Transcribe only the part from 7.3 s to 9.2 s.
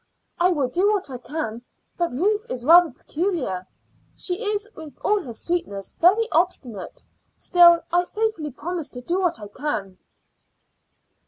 Still, I faithfully promise to